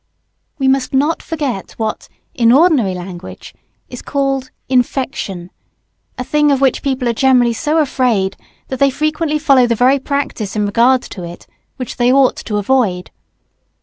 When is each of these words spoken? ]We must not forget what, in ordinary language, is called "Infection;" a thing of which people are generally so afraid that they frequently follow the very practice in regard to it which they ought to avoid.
]We 0.57 0.67
must 0.67 0.95
not 0.95 1.21
forget 1.21 1.73
what, 1.73 2.09
in 2.33 2.51
ordinary 2.51 2.95
language, 2.95 3.53
is 3.87 4.01
called 4.01 4.49
"Infection;" 4.67 5.51
a 6.17 6.23
thing 6.23 6.51
of 6.51 6.59
which 6.59 6.81
people 6.81 7.07
are 7.07 7.13
generally 7.13 7.53
so 7.53 7.77
afraid 7.77 8.35
that 8.69 8.79
they 8.79 8.89
frequently 8.89 9.37
follow 9.37 9.67
the 9.67 9.75
very 9.75 9.99
practice 9.99 10.55
in 10.55 10.65
regard 10.65 11.03
to 11.03 11.23
it 11.23 11.45
which 11.75 11.97
they 11.97 12.11
ought 12.11 12.35
to 12.37 12.57
avoid. 12.57 13.11